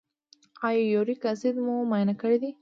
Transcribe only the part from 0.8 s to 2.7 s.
یوریک اسید مو معاینه کړی دی؟